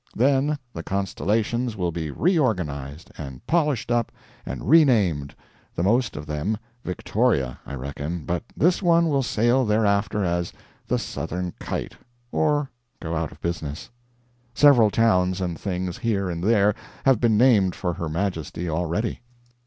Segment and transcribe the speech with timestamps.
[0.15, 4.11] Then the constellations will be re organized, and polished up,
[4.47, 5.35] and re named
[5.75, 10.53] the most of them "Victoria," I reckon, but this one will sail thereafter as
[10.87, 11.97] the Southern Kite,
[12.31, 13.91] or go out of business.
[14.55, 16.73] Several towns and things, here and there,
[17.05, 19.21] have been named for Her Majesty already.